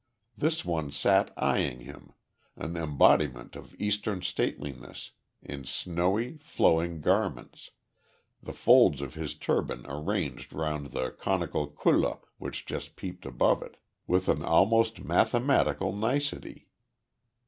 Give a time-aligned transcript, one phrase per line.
[0.35, 2.13] This one sat eyeing him,
[2.55, 5.11] an embodiment of Eastern stateliness,
[5.43, 7.69] in snowy flowing garments,
[8.41, 13.77] the folds of his turban arranged round the conical kulla which just peeped above it,
[14.07, 16.67] with an almost mathematical nicety.